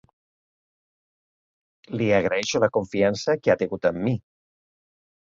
Li 1.99 2.07
agraeixo 2.19 2.61
la 2.63 2.69
confiança 2.77 3.35
que 3.43 3.53
ha 3.55 3.57
tingut 3.63 3.85
amb 3.91 4.01
mi. 4.07 4.15